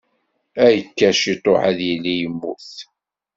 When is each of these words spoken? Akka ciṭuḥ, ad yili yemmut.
Akka 0.67 1.09
ciṭuḥ, 1.21 1.61
ad 1.69 1.79
yili 1.87 2.13
yemmut. 2.21 2.71